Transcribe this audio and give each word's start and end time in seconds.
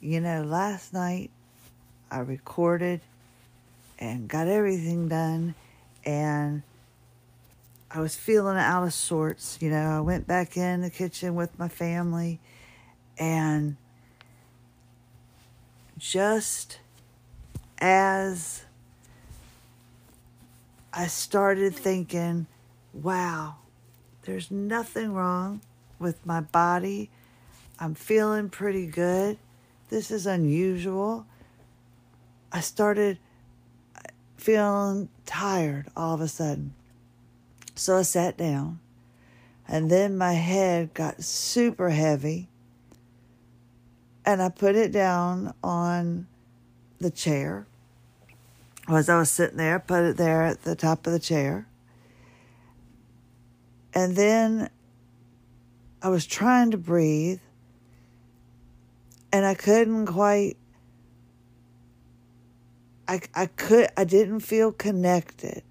you 0.00 0.20
know, 0.20 0.42
last 0.42 0.92
night 0.92 1.30
I 2.10 2.20
recorded 2.20 3.00
and 3.98 4.28
got 4.28 4.48
everything 4.48 5.08
done, 5.08 5.54
and 6.04 6.62
I 7.90 8.00
was 8.00 8.16
feeling 8.16 8.56
out 8.56 8.84
of 8.84 8.94
sorts. 8.94 9.58
You 9.60 9.70
know, 9.70 9.98
I 9.98 10.00
went 10.00 10.26
back 10.26 10.56
in 10.56 10.80
the 10.80 10.90
kitchen 10.90 11.34
with 11.34 11.58
my 11.58 11.68
family, 11.68 12.40
and 13.18 13.76
just 15.98 16.78
as 17.78 18.64
I 20.92 21.06
started 21.06 21.74
thinking, 21.74 22.46
wow, 22.94 23.56
there's 24.22 24.50
nothing 24.50 25.12
wrong 25.12 25.60
with 25.98 26.24
my 26.24 26.40
body. 26.40 27.10
I'm 27.78 27.94
feeling 27.94 28.48
pretty 28.48 28.86
good. 28.86 29.38
This 29.90 30.12
is 30.12 30.24
unusual. 30.24 31.26
I 32.52 32.60
started 32.60 33.18
feeling 34.36 35.08
tired 35.26 35.88
all 35.96 36.14
of 36.14 36.20
a 36.20 36.28
sudden. 36.28 36.74
So 37.74 37.98
I 37.98 38.02
sat 38.02 38.36
down, 38.36 38.78
and 39.66 39.90
then 39.90 40.16
my 40.16 40.34
head 40.34 40.94
got 40.94 41.24
super 41.24 41.90
heavy, 41.90 42.48
and 44.24 44.40
I 44.40 44.48
put 44.48 44.76
it 44.76 44.92
down 44.92 45.54
on 45.62 46.28
the 47.00 47.10
chair. 47.10 47.66
As 48.88 49.08
I 49.08 49.18
was 49.18 49.30
sitting 49.30 49.56
there, 49.56 49.76
I 49.76 49.78
put 49.78 50.04
it 50.04 50.16
there 50.16 50.42
at 50.42 50.62
the 50.62 50.76
top 50.76 51.06
of 51.06 51.12
the 51.12 51.18
chair. 51.18 51.66
And 53.92 54.14
then 54.14 54.70
I 56.00 56.10
was 56.10 56.26
trying 56.26 56.70
to 56.70 56.78
breathe, 56.78 57.40
and 59.32 59.46
I 59.46 59.54
couldn't 59.54 60.06
quite 60.06 60.56
I 63.08 63.20
I 63.34 63.46
could 63.46 63.88
I 63.96 64.04
didn't 64.04 64.40
feel 64.40 64.72
connected. 64.72 65.62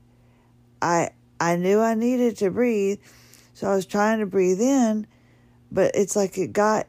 I 0.82 1.12
I 1.40 1.56
knew 1.56 1.80
I 1.80 1.96
needed 1.96 2.38
to 2.38 2.52
breathe, 2.52 3.00
so 3.54 3.68
I 3.68 3.76
was 3.76 3.86
trying 3.86 4.20
to 4.20 4.26
breathe 4.26 4.62
in, 4.62 5.08
but 5.72 5.96
it's 5.96 6.16
like 6.16 6.38
it 6.38 6.54
got 6.54 6.88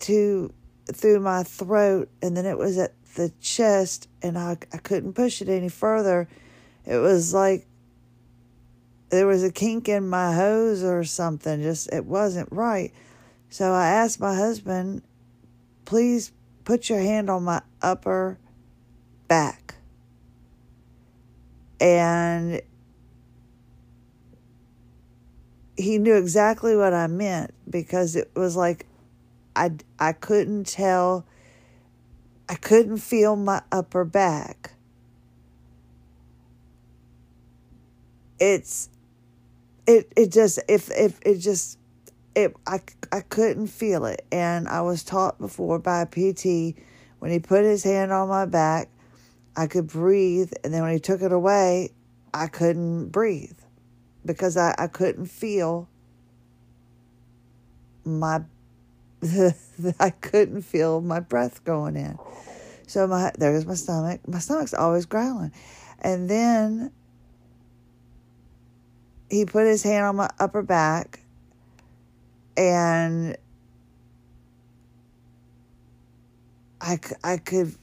to 0.00 0.52
through 0.92 1.20
my 1.20 1.42
throat 1.42 2.08
and 2.22 2.36
then 2.36 2.46
it 2.46 2.56
was 2.56 2.78
at 2.78 2.94
the 3.16 3.30
chest 3.40 4.08
and 4.22 4.38
I 4.38 4.56
I 4.72 4.78
couldn't 4.78 5.14
push 5.14 5.42
it 5.42 5.48
any 5.48 5.68
further. 5.68 6.28
It 6.86 6.98
was 6.98 7.34
like 7.34 7.66
there 9.10 9.26
was 9.26 9.42
a 9.42 9.50
kink 9.50 9.88
in 9.88 10.08
my 10.08 10.34
hose 10.34 10.84
or 10.84 11.02
something. 11.04 11.62
Just 11.62 11.92
it 11.92 12.04
wasn't 12.04 12.48
right. 12.52 12.92
So 13.50 13.72
I 13.72 13.88
asked 13.88 14.20
my 14.20 14.34
husband, 14.34 15.02
please 15.88 16.32
put 16.64 16.90
your 16.90 16.98
hand 17.00 17.30
on 17.30 17.42
my 17.42 17.62
upper 17.80 18.38
back 19.26 19.76
and 21.80 22.60
he 25.78 25.96
knew 25.96 26.14
exactly 26.14 26.76
what 26.76 26.92
I 26.92 27.06
meant 27.06 27.54
because 27.70 28.16
it 28.16 28.30
was 28.36 28.54
like 28.54 28.84
I 29.56 29.70
I 29.98 30.12
couldn't 30.12 30.66
tell 30.66 31.24
I 32.50 32.56
couldn't 32.56 32.98
feel 32.98 33.34
my 33.34 33.62
upper 33.72 34.04
back. 34.04 34.72
It's 38.38 38.90
it 39.86 40.12
it 40.14 40.32
just 40.32 40.58
if 40.68 40.90
if 40.90 41.18
it 41.22 41.38
just 41.38 41.78
it 42.44 42.56
I 42.66 42.80
I 43.12 43.20
couldn't 43.20 43.68
feel 43.68 44.04
it 44.04 44.24
and 44.32 44.68
I 44.68 44.80
was 44.82 45.02
taught 45.02 45.38
before 45.38 45.78
by 45.78 46.02
a 46.02 46.06
PT 46.06 46.78
when 47.18 47.30
he 47.30 47.38
put 47.38 47.64
his 47.64 47.84
hand 47.84 48.12
on 48.12 48.28
my 48.28 48.46
back 48.46 48.88
I 49.58 49.66
could 49.66 49.88
breathe. 49.88 50.52
And 50.62 50.72
then 50.72 50.82
when 50.82 50.92
he 50.92 51.00
took 51.00 51.20
it 51.20 51.32
away, 51.32 51.90
I 52.32 52.46
couldn't 52.46 53.08
breathe 53.08 53.58
because 54.24 54.56
I, 54.56 54.72
I 54.78 54.86
couldn't 54.86 55.26
feel 55.26 55.88
my 58.04 58.42
I 60.00 60.10
couldn't 60.10 60.62
feel 60.62 61.00
my 61.00 61.18
breath 61.18 61.64
going 61.64 61.96
in. 61.96 62.16
So 62.86 63.08
my 63.08 63.32
there's 63.36 63.66
my 63.66 63.74
stomach. 63.74 64.20
My 64.28 64.38
stomach's 64.38 64.74
always 64.74 65.06
growling. 65.06 65.52
And 65.98 66.30
then 66.30 66.92
he 69.28 69.44
put 69.44 69.66
his 69.66 69.82
hand 69.82 70.06
on 70.06 70.14
my 70.14 70.30
upper 70.38 70.62
back 70.62 71.18
and 72.58 73.36
I, 76.80 76.98
I 77.22 77.36
could 77.36 77.74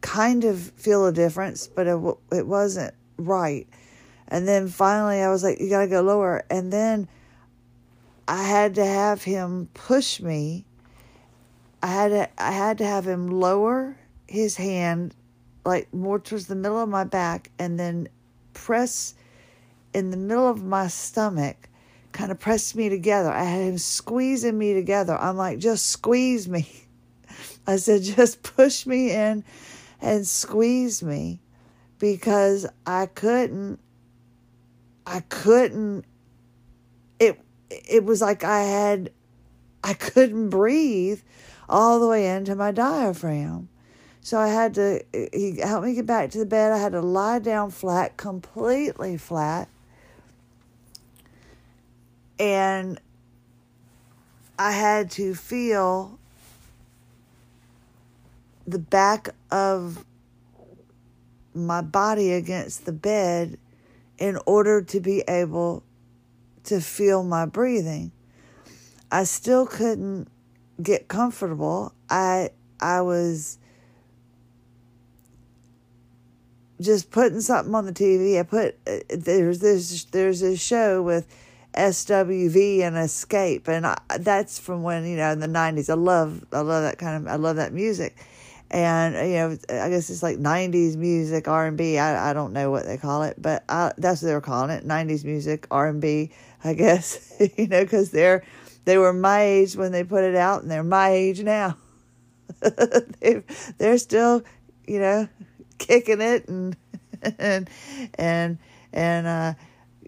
kind 0.00 0.44
of 0.44 0.58
feel 0.58 1.06
a 1.06 1.12
difference, 1.12 1.68
but 1.68 1.86
it, 1.86 1.98
it 2.32 2.46
wasn't 2.46 2.94
right. 3.18 3.66
And 4.28 4.48
then 4.48 4.68
finally, 4.68 5.20
I 5.20 5.28
was 5.28 5.44
like, 5.44 5.60
you 5.60 5.68
got 5.68 5.82
to 5.82 5.88
go 5.88 6.00
lower. 6.00 6.44
And 6.50 6.72
then 6.72 7.08
I 8.26 8.42
had 8.42 8.74
to 8.76 8.84
have 8.84 9.22
him 9.22 9.68
push 9.74 10.20
me. 10.20 10.64
I 11.82 11.88
had 11.88 12.08
to, 12.08 12.28
I 12.42 12.52
had 12.52 12.78
to 12.78 12.86
have 12.86 13.06
him 13.06 13.28
lower 13.28 13.98
his 14.26 14.56
hand 14.56 15.14
like 15.64 15.92
more 15.92 16.18
towards 16.18 16.46
the 16.46 16.54
middle 16.54 16.82
of 16.82 16.88
my 16.88 17.04
back 17.04 17.50
and 17.58 17.78
then 17.78 18.08
press 18.54 19.14
in 19.92 20.10
the 20.10 20.16
middle 20.16 20.48
of 20.48 20.64
my 20.64 20.88
stomach, 20.88 21.68
kind 22.16 22.32
of 22.32 22.38
pressed 22.38 22.74
me 22.74 22.88
together. 22.88 23.30
I 23.30 23.44
had 23.44 23.60
him 23.60 23.78
squeezing 23.78 24.56
me 24.56 24.72
together. 24.72 25.16
I'm 25.16 25.36
like, 25.36 25.58
just 25.58 25.86
squeeze 25.86 26.48
me. 26.48 26.66
I 27.66 27.76
said, 27.76 28.02
just 28.02 28.42
push 28.42 28.86
me 28.86 29.12
in 29.12 29.44
and 30.00 30.26
squeeze 30.26 31.02
me 31.02 31.40
because 31.98 32.66
I 32.86 33.06
couldn't 33.06 33.80
I 35.06 35.20
couldn't 35.20 36.04
it 37.20 37.40
it 37.70 38.04
was 38.04 38.20
like 38.20 38.44
I 38.44 38.62
had 38.62 39.10
I 39.84 39.94
couldn't 39.94 40.50
breathe 40.50 41.20
all 41.68 42.00
the 42.00 42.08
way 42.08 42.28
into 42.28 42.54
my 42.54 42.72
diaphragm. 42.72 43.68
So 44.20 44.38
I 44.38 44.48
had 44.48 44.74
to 44.74 45.04
he 45.12 45.60
helped 45.60 45.86
me 45.86 45.94
get 45.94 46.06
back 46.06 46.30
to 46.30 46.38
the 46.38 46.46
bed. 46.46 46.72
I 46.72 46.78
had 46.78 46.92
to 46.92 47.00
lie 47.00 47.38
down 47.38 47.70
flat, 47.70 48.16
completely 48.16 49.16
flat. 49.16 49.68
And 52.38 53.00
I 54.58 54.72
had 54.72 55.10
to 55.12 55.34
feel 55.34 56.18
the 58.66 58.78
back 58.78 59.28
of 59.50 60.04
my 61.54 61.80
body 61.80 62.32
against 62.32 62.84
the 62.84 62.92
bed 62.92 63.58
in 64.18 64.38
order 64.46 64.82
to 64.82 65.00
be 65.00 65.22
able 65.28 65.82
to 66.64 66.80
feel 66.80 67.22
my 67.22 67.46
breathing. 67.46 68.12
I 69.10 69.24
still 69.24 69.66
couldn't 69.66 70.28
get 70.82 71.08
comfortable. 71.08 71.92
I 72.10 72.50
I 72.80 73.00
was 73.00 73.58
just 76.80 77.10
putting 77.10 77.40
something 77.40 77.74
on 77.74 77.86
the 77.86 77.92
TV. 77.92 78.38
I 78.38 78.42
put 78.42 78.76
uh, 78.86 78.98
there's 79.08 79.60
this 79.60 80.04
there's 80.04 80.42
a 80.42 80.56
show 80.56 81.02
with 81.02 81.26
SWV 81.76 82.80
and 82.80 82.96
Xscape, 82.96 83.68
and 83.68 83.86
I, 83.86 83.96
that's 84.18 84.58
from 84.58 84.82
when 84.82 85.06
you 85.06 85.16
know 85.16 85.30
in 85.32 85.40
the 85.40 85.48
'90s. 85.48 85.90
I 85.90 85.94
love 85.94 86.44
I 86.52 86.60
love 86.60 86.82
that 86.82 86.98
kind 86.98 87.26
of 87.26 87.32
I 87.32 87.36
love 87.36 87.56
that 87.56 87.72
music, 87.72 88.16
and 88.70 89.14
you 89.14 89.36
know 89.36 89.58
i 89.84 89.88
guess 89.88 90.10
it's 90.10 90.22
like 90.24 90.38
90s 90.38 90.96
music 90.96 91.46
r&b 91.46 91.98
i, 91.98 92.30
I 92.30 92.32
don't 92.32 92.52
know 92.52 92.70
what 92.72 92.84
they 92.84 92.96
call 92.96 93.22
it 93.22 93.40
but 93.40 93.62
I, 93.68 93.92
that's 93.96 94.22
what 94.22 94.26
they 94.26 94.34
were 94.34 94.40
calling 94.40 94.70
it 94.70 94.84
90s 94.84 95.24
music 95.24 95.68
r&b 95.70 96.30
i 96.64 96.74
guess. 96.74 97.22
You 97.56 97.68
know 97.68 97.82
because 97.82 98.10
they're 98.10 98.42
they 98.84 98.98
were 98.98 99.12
my 99.12 99.42
age 99.42 99.76
when 99.76 99.92
they 99.92 100.04
put 100.04 100.24
it 100.24 100.34
out 100.34 100.62
and 100.62 100.70
they're 100.70 100.84
my 100.84 101.10
age 101.10 101.42
now. 101.42 101.76
They 103.20 103.42
they're 103.78 103.98
still 103.98 104.42
you 104.86 105.00
know 105.00 105.28
kicking 105.78 106.20
it 106.20 106.48
and 106.48 106.76
and 107.38 107.68
and 108.14 108.58
and 108.92 109.26
uh 109.26 109.54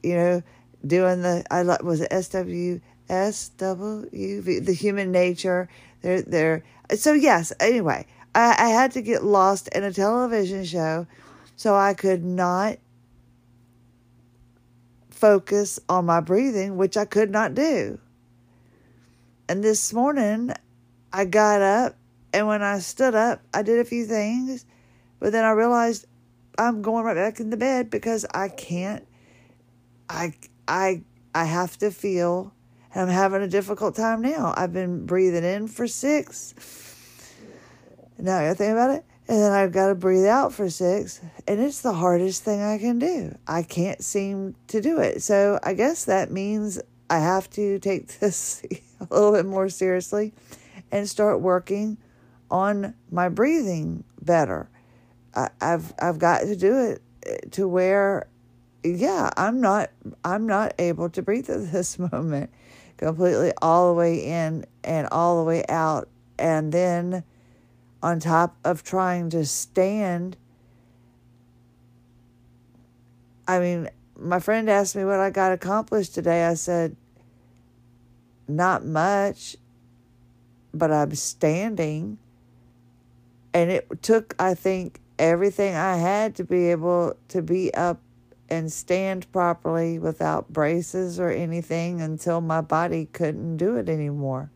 you 0.03 0.15
know 0.15 0.43
doing 0.87 1.23
the 1.23 1.45
i 1.51 1.63
like 1.63 1.83
was 1.83 2.01
it 2.01 2.13
sw 2.13 2.81
SWV, 3.09 4.65
the 4.65 4.73
human 4.73 5.11
nature. 5.11 5.69
They're, 6.03 6.65
so 6.95 7.13
yes, 7.13 7.53
anyway, 7.61 8.07
I, 8.35 8.55
I 8.59 8.69
had 8.69 8.93
to 8.93 9.03
get 9.03 9.25
lost 9.25 9.69
in 9.69 9.83
a 9.85 9.93
television 9.93 10.65
show 10.65 11.07
so 11.57 11.75
I 11.75 11.95
could 11.95 12.25
not 12.25 12.79
focus 15.11 15.81
on 15.89 16.07
my 16.07 16.21
breathing, 16.21 16.77
which 16.77 16.97
I 16.97 17.05
could 17.05 17.31
not 17.31 17.55
do. 17.55 17.99
And 19.49 19.65
this 19.65 19.93
morning, 19.93 20.53
I 21.13 21.25
got 21.25 21.63
up, 21.63 21.97
and 22.33 22.47
when 22.47 22.63
I 22.63 22.79
stood 22.79 23.15
up, 23.15 23.41
I 23.53 23.63
did 23.63 23.81
a 23.81 23.85
few 23.85 24.05
things, 24.05 24.67
but 25.19 25.33
then 25.33 25.45
I 25.45 25.51
realized 25.51 26.07
I'm 26.59 26.83
going 26.83 27.05
right 27.05 27.15
back 27.15 27.41
in 27.41 27.51
the 27.51 27.57
bed 27.57 27.89
because 27.89 28.27
I 28.33 28.49
can't. 28.49 29.07
I 30.11 30.35
I 30.69 31.03
I 31.35 31.45
have 31.45 31.77
to 31.79 31.91
feel, 31.91 32.53
and 32.95 33.03
I'm 33.03 33.09
having 33.09 33.43
a 33.43 33.49
difficult 33.49 33.97
time 33.97 34.23
now. 34.23 34.55
I've 34.57 34.73
been 34.73 35.07
breathing 35.07 35.45
in 35.45 35.67
for 35.67 35.87
six 35.87 36.55
Now 38.19 38.39
I 38.39 38.45
gotta 38.45 38.55
think 38.55 38.73
about 38.73 38.91
it. 38.91 39.05
And 39.29 39.43
then 39.43 39.53
I've 39.53 39.73
got 39.73 39.89
to 39.89 39.95
breathe 39.95 40.25
out 40.25 40.55
for 40.55 40.71
six. 40.71 41.21
And 41.47 41.61
it's 41.61 41.83
the 41.83 41.93
hardest 41.93 42.45
thing 42.45 42.63
I 42.63 42.79
can 42.79 42.99
do. 42.99 43.37
I 43.47 43.63
can't 43.63 44.03
seem 44.03 44.55
to 44.69 44.81
do 44.81 44.99
it. 45.01 45.23
So 45.23 45.61
I 45.63 45.75
guess 45.75 46.07
that 46.07 46.31
means 46.31 46.81
I 47.11 47.19
have 47.19 47.51
to 47.51 47.79
take 47.79 48.07
this 48.21 48.63
a 49.01 49.15
little 49.15 49.33
bit 49.33 49.45
more 49.45 49.69
seriously 49.69 50.33
and 50.91 51.09
start 51.09 51.41
working 51.41 51.99
on 52.51 52.95
my 53.11 53.29
breathing 53.29 54.05
better. 54.23 54.71
I, 55.35 55.51
I've 55.61 55.93
I've 56.01 56.19
got 56.19 56.41
to 56.41 56.57
do 56.57 56.79
it 56.79 57.03
eh, 57.27 57.37
to 57.53 57.69
where 57.69 58.29
yeah, 58.85 59.31
I'm 59.37 59.61
not 59.61 59.91
I'm 60.25 60.47
not 60.47 60.75
able 60.79 61.11
to 61.11 61.23
breathe 61.23 61.51
at 61.51 61.73
this 61.73 61.99
moment 62.13 62.51
completely 62.97 63.53
all 63.63 63.89
the 63.89 63.99
way 63.99 64.25
in 64.25 64.65
and 64.83 65.07
all 65.13 65.39
the 65.39 65.45
way 65.45 65.65
out 65.69 66.09
and 66.39 66.73
then 66.73 67.23
on 68.03 68.19
top 68.19 68.57
of 68.65 68.83
trying 68.83 69.31
to 69.31 69.45
stand 69.47 70.37
I 73.49 73.61
mean, 73.61 73.89
my 74.15 74.41
friend 74.41 74.69
asked 74.69 74.95
me 74.95 75.07
what 75.07 75.21
I 75.21 75.31
got 75.31 75.53
accomplished 75.53 76.15
today. 76.15 76.45
I 76.45 76.53
said 76.53 76.97
not 78.47 78.85
much, 78.85 79.57
but 80.75 80.93
I'm 80.93 81.15
standing. 81.15 82.19
And 83.55 83.71
it 83.71 84.03
took, 84.03 84.35
I 84.39 84.53
think, 84.53 85.01
everything 85.19 85.75
I 85.75 85.97
had 85.97 86.35
to 86.37 86.45
be 86.45 86.71
able 86.71 87.17
to 87.29 87.41
be 87.41 87.73
up 87.73 88.01
and 88.49 88.73
stand 88.73 89.31
properly 89.33 89.99
without 89.99 90.53
braces 90.53 91.21
or 91.21 91.31
anything 91.31 92.01
until 92.01 92.41
my 92.41 92.61
body 92.61 93.09
couldn't 93.13 93.57
do 93.57 93.77
it 93.77 93.89
anymore. 93.89 94.51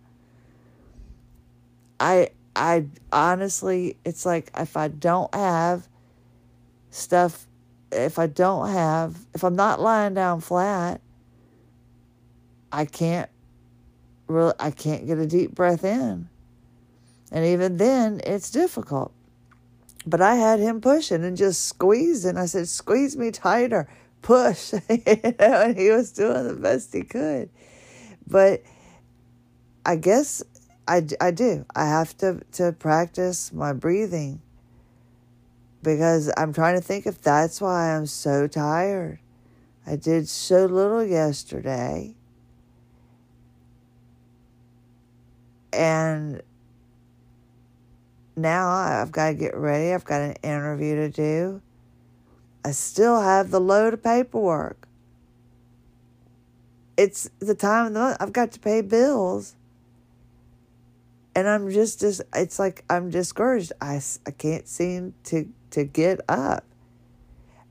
I 2.01 2.31
I 2.57 2.87
honestly 3.13 3.97
it's 4.05 4.27
like 4.27 4.51
if 4.57 4.77
I 4.77 4.89
don't 4.89 5.35
have 5.35 5.89
stuff 6.91 7.47
if 7.91 8.19
I 8.19 8.27
don't 8.27 8.71
have 8.71 9.17
if 9.35 9.45
I'm 9.45 9.57
not 9.57 9.81
lying 9.81 10.15
down 10.15 10.41
flat 10.41 11.01
I 12.73 12.87
can't 12.87 13.31
really 14.27 14.55
I 14.59 14.71
can't 14.71 15.07
get 15.07 15.19
a 15.19 15.27
deep 15.27 15.55
breath 15.55 15.85
in. 15.85 16.29
And 17.31 17.45
even 17.47 17.77
then 17.77 18.21
it's 18.25 18.51
difficult. 18.51 19.13
But 20.07 20.21
I 20.21 20.35
had 20.35 20.59
him 20.59 20.81
pushing 20.81 21.25
and 21.25 21.37
just 21.37 21.67
squeezing. 21.67 22.37
I 22.37 22.47
said, 22.47 22.69
squeeze 22.69 23.17
me 23.17 23.31
tighter, 23.31 23.89
push. 24.21 24.73
you 24.73 24.81
know, 25.39 25.63
and 25.63 25.77
he 25.77 25.91
was 25.91 26.13
doing 26.13 26.49
the 26.49 26.55
best 26.55 26.93
he 26.93 27.03
could. 27.03 27.51
But 28.27 28.63
I 29.87 29.97
guess 29.97 30.43
I, 30.89 31.07
I 31.21 31.31
do. 31.31 31.65
I 31.75 31.87
have 31.87 32.17
to, 32.19 32.41
to 32.53 32.73
practice 32.73 33.53
my 33.53 33.73
breathing 33.73 34.41
because 35.83 36.33
I'm 36.37 36.53
trying 36.53 36.77
to 36.77 36.81
think 36.81 37.07
if 37.07 37.21
that's 37.21 37.61
why 37.61 37.95
I'm 37.95 38.07
so 38.07 38.47
tired. 38.47 39.19
I 39.87 39.97
did 39.97 40.29
so 40.29 40.67
little 40.67 41.05
yesterday. 41.05 42.15
And 45.73 46.43
now 48.37 48.69
I've 48.69 49.13
got 49.13 49.29
to 49.29 49.35
get 49.35 49.57
ready. 49.57 49.93
I've 49.93 50.05
got 50.05 50.21
an 50.21 50.37
interview 50.43 50.97
to 50.97 51.09
do. 51.11 51.63
I 52.65 52.71
still 52.71 53.21
have 53.21 53.51
the 53.51 53.61
load 53.61 53.95
of 53.95 54.03
paperwork. 54.03 54.89
It's 56.97 57.29
the 57.39 57.55
time 57.55 57.87
of 57.87 57.95
the 57.95 58.01
month. 58.01 58.17
I've 58.21 58.33
got 58.33 58.53
to 58.53 58.61
pay 58.61 58.81
bills. 58.81 59.57
And 61.35 61.49
I'm 61.49 61.71
just, 61.71 62.01
just 62.01 62.23
it's 62.35 62.59
like 62.59 62.85
I'm 62.89 63.11
discouraged. 63.11 63.73
I, 63.81 64.01
I 64.27 64.31
can't 64.31 64.69
seem 64.69 65.15
to, 65.25 65.49
to 65.71 65.85
get 65.85 66.21
up. 66.29 66.65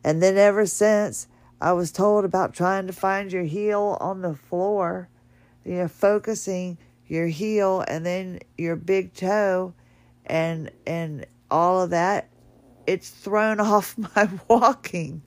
And 0.04 0.22
then 0.22 0.38
ever 0.38 0.66
since 0.66 1.28
I 1.62 1.74
was 1.74 1.92
told 1.92 2.26
about 2.26 2.54
trying 2.54 2.88
to 2.88 2.94
find 2.94 3.32
your 3.32 3.44
heel 3.44 3.98
on 4.02 4.22
the 4.22 4.34
floor, 4.34 5.10
you 5.64 5.76
know, 5.76 5.88
focusing 5.88 6.80
your 7.08 7.28
heel 7.28 7.84
and 7.88 8.06
then 8.06 8.40
your 8.58 8.76
big 8.76 9.14
toe 9.14 9.74
and 10.26 10.72
and 10.86 11.26
all 11.50 11.82
of 11.82 11.90
that 11.90 12.30
it's 12.88 13.10
thrown 13.10 13.60
off 13.60 13.98
my 13.98 14.30
walking. 14.48 15.22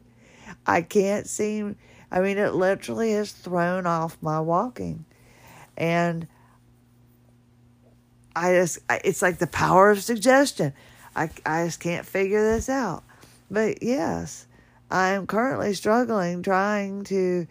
I 0.67 0.83
can't 0.83 1.27
seem 1.27 1.77
i 2.11 2.21
mean 2.21 2.39
it 2.39 2.55
literally 2.55 3.13
has 3.13 3.33
thrown 3.33 3.87
off 3.87 4.19
my 4.21 4.41
walking. 4.41 5.05
And 5.77 6.27
i 8.37 8.53
just 8.53 8.79
it's 9.05 9.23
like 9.23 9.39
the 9.39 9.47
power 9.47 9.91
of 9.91 10.03
suggestion. 10.03 10.73
I, 11.17 11.31
I 11.47 11.67
just 11.67 11.79
can't 11.79 12.05
figure 12.05 12.43
this 12.43 12.69
out. 12.69 13.05
But 13.51 13.83
yes 13.83 14.47
i 14.91 15.09
am 15.11 15.27
currently 15.27 15.73
struggling 15.75 16.43
trying 16.43 17.05
to 17.05 17.47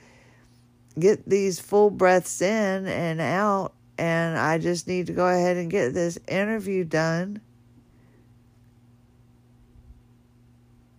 get 0.99 1.27
these 1.27 1.59
full 1.59 1.89
breaths 1.89 2.41
in 2.41 2.87
and 2.87 3.19
out 3.19 3.73
and 3.97 4.37
I 4.37 4.57
just 4.57 4.87
need 4.87 5.07
to 5.07 5.13
go 5.13 5.27
ahead 5.27 5.57
and 5.57 5.69
get 5.69 5.93
this 5.93 6.17
interview 6.27 6.83
done. 6.83 7.41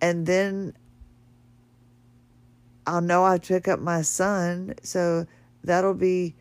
And 0.01 0.27
then 0.27 0.77
I'll 2.87 3.01
know 3.01 3.25
I 3.25 3.39
took 3.39 3.69
up 3.69 3.81
my 3.81 4.03
son, 4.03 4.75
so 4.83 5.27
that'll 5.63 5.95
be 5.95 6.35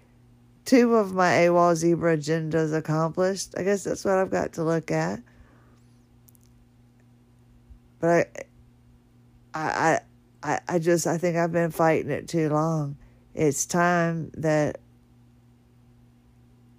two 0.65 0.95
of 0.95 1.13
my 1.13 1.31
AWOL 1.31 1.75
Zebra 1.75 2.17
agendas 2.17 2.75
accomplished. 2.75 3.53
I 3.57 3.63
guess 3.63 3.83
that's 3.83 4.03
what 4.03 4.17
I've 4.17 4.31
got 4.31 4.53
to 4.53 4.63
look 4.63 4.91
at. 4.91 5.21
But 7.99 8.47
I, 9.53 9.99
I, 10.44 10.51
I, 10.51 10.59
I 10.67 10.79
just 10.79 11.07
I 11.07 11.17
think 11.17 11.38
I've 11.38 11.53
been 11.53 11.71
fighting 11.71 12.11
it 12.11 12.27
too 12.27 12.49
long. 12.49 12.97
It's 13.33 13.65
time 13.65 14.29
that 14.35 14.79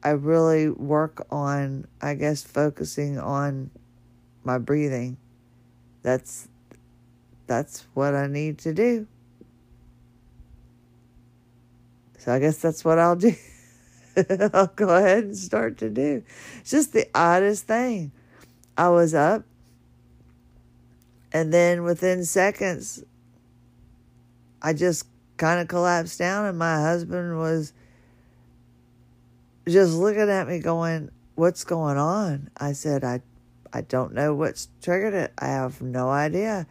I 0.05 0.11
really 0.11 0.69
work 0.69 1.27
on, 1.31 1.87
I 2.03 2.15
guess, 2.15 2.43
focusing 2.43 3.19
on 3.19 3.71
my 4.45 4.59
breathing. 4.59 5.17
That's 6.03 6.47
that's 7.47 7.87
what 7.95 8.15
I 8.15 8.27
need 8.27 8.59
to 8.59 8.75
do. 8.75 9.07
So 12.19 12.33
I 12.33 12.39
guess 12.39 12.59
that's 12.59 12.85
what 12.85 12.99
I'll 12.99 13.17
do. 13.17 13.35
I'll 14.53 14.67
go 14.69 14.95
ahead 14.95 15.25
and 15.25 15.37
start 15.37 15.79
to 15.79 15.89
do. 15.89 16.23
It's 16.61 16.71
just 16.71 16.93
the 16.93 17.09
oddest 17.15 17.67
thing. 17.67 18.13
I 18.77 18.89
was 18.91 19.15
up, 19.15 19.45
and 21.33 21.53
then 21.53 21.83
within 21.83 22.25
seconds, 22.25 23.05
I 24.61 24.73
just 24.73 25.07
kind 25.37 25.61
of 25.61 25.69
collapsed 25.69 26.19
down, 26.19 26.47
and 26.47 26.59
my 26.59 26.81
husband 26.81 27.39
was 27.39 27.73
just 29.67 29.95
looking 29.95 30.29
at 30.29 30.49
me 30.49 30.59
going, 30.59 31.11
What's 31.35 31.65
going 31.65 31.99
on? 31.99 32.51
I 32.57 32.73
said, 32.73 33.05
I 33.05 33.23
I 33.73 33.81
don't 33.81 34.15
know 34.15 34.35
what's 34.35 34.69
triggered 34.83 35.15
it. 35.15 35.33
I 35.37 35.47
have 35.47 35.83
no 35.83 36.09
idea. 36.09 36.67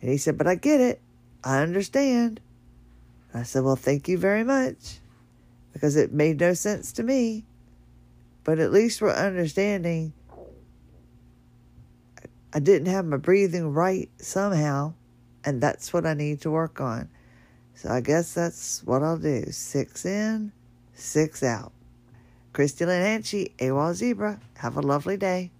And 0.00 0.10
he 0.10 0.16
said, 0.16 0.38
But 0.38 0.46
I 0.46 0.54
get 0.54 0.80
it. 0.80 1.00
I 1.44 1.60
understand. 1.60 2.40
I 3.34 3.42
said, 3.42 3.64
Well, 3.64 3.76
thank 3.76 4.08
you 4.08 4.18
very 4.18 4.44
much. 4.44 4.98
Because 5.72 5.96
it 5.96 6.12
made 6.12 6.40
no 6.40 6.54
sense 6.54 6.92
to 6.92 7.02
me. 7.02 7.44
But 8.44 8.58
at 8.58 8.72
least 8.72 9.00
we're 9.00 9.12
understanding 9.12 10.12
I 12.54 12.58
didn't 12.58 12.88
have 12.88 13.06
my 13.06 13.16
breathing 13.16 13.72
right 13.72 14.10
somehow. 14.18 14.94
And 15.44 15.60
that's 15.60 15.92
what 15.92 16.06
I 16.06 16.14
need 16.14 16.42
to 16.42 16.50
work 16.50 16.80
on. 16.80 17.08
So 17.74 17.88
I 17.88 18.00
guess 18.00 18.34
that's 18.34 18.82
what 18.84 19.02
I'll 19.02 19.18
do. 19.18 19.46
Six 19.50 20.04
in, 20.04 20.52
six 20.94 21.42
out. 21.42 21.72
Christie 22.52 22.84
Hanchey, 22.84 23.52
AWOL 23.58 23.94
Zebra. 23.94 24.38
Have 24.58 24.76
a 24.76 24.82
lovely 24.82 25.16
day. 25.16 25.50